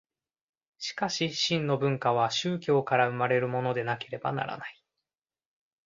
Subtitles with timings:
[0.79, 4.83] しかし真の文化は宗教から生まれるものでなければならない。